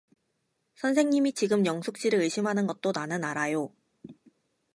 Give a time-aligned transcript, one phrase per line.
[0.77, 3.71] 선생님이 지금 영숙 씨를 의심하는 것도 나는 알아요.